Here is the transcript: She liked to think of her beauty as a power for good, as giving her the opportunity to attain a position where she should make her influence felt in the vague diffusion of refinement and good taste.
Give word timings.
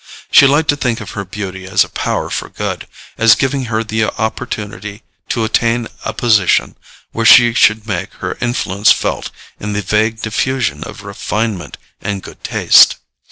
She 0.31 0.47
liked 0.47 0.69
to 0.69 0.75
think 0.75 0.99
of 0.99 1.11
her 1.11 1.23
beauty 1.23 1.67
as 1.67 1.83
a 1.83 1.89
power 1.89 2.31
for 2.31 2.49
good, 2.49 2.87
as 3.19 3.35
giving 3.35 3.65
her 3.65 3.83
the 3.83 4.05
opportunity 4.05 5.03
to 5.29 5.43
attain 5.43 5.89
a 6.03 6.11
position 6.11 6.75
where 7.11 7.23
she 7.23 7.53
should 7.53 7.85
make 7.85 8.11
her 8.15 8.35
influence 8.41 8.91
felt 8.91 9.29
in 9.59 9.73
the 9.73 9.83
vague 9.83 10.19
diffusion 10.19 10.83
of 10.85 11.03
refinement 11.03 11.77
and 12.01 12.23
good 12.23 12.43
taste. 12.43 12.95